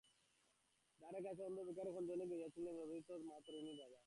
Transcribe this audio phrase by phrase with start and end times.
[1.01, 2.67] দ্বারের কাছে অন্ধ ভিখারি খঞ্জনি বাজাইয়া গাহিতেছিল,
[2.67, 3.97] চরণতরণী দে মা, তারিণী তারা।